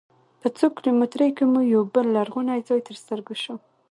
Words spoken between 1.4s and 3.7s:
مو یوه بل لرغونی ځاې تر سترګو سو.